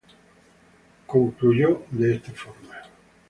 Concluyó 1.05 1.83
en 1.91 2.13
esta 2.13 2.31
forma: 2.31 2.73